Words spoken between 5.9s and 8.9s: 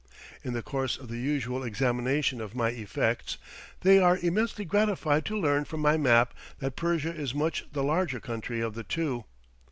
map that Persia is much the larger country of the